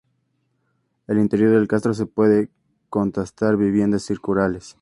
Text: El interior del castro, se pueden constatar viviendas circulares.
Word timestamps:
El 1.05 1.19
interior 1.19 1.51
del 1.53 1.67
castro, 1.67 1.93
se 1.93 2.07
pueden 2.07 2.49
constatar 2.89 3.55
viviendas 3.55 4.01
circulares. 4.01 4.75